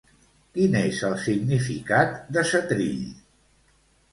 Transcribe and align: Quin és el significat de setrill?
Quin 0.53 0.77
és 0.79 1.01
el 1.09 1.13
significat 1.25 2.17
de 2.39 2.45
setrill? 2.53 3.05